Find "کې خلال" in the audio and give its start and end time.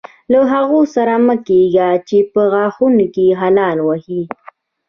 3.13-3.77